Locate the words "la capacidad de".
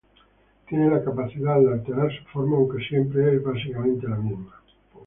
0.89-1.73